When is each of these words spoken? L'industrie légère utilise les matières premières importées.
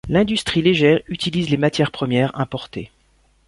L'industrie 0.09 0.63
légère 0.63 1.01
utilise 1.09 1.51
les 1.51 1.57
matières 1.57 1.91
premières 1.91 2.35
importées. 2.39 2.89